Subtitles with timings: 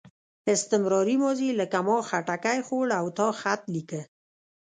[0.53, 4.01] استمراري ماضي لکه ما خټکی خوړ او تا خط لیکه.